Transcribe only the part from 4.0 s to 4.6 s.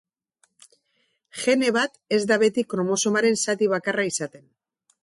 izaten.